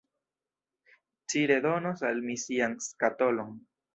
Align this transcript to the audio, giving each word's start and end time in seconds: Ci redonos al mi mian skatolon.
Ci 1.33 1.43
redonos 1.51 2.03
al 2.11 2.23
mi 2.31 2.39
mian 2.47 2.75
skatolon. 2.89 3.55